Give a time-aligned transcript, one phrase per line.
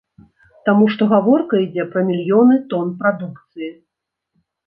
[0.67, 3.69] Таму што гаворка ідзе пра мільёны тон прадукцыі.